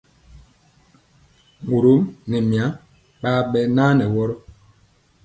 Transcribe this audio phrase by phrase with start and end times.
[1.67, 2.65] Morom nɛ mya
[3.21, 4.35] ɓaa ɓɛ naa nɛ wɔrɔ.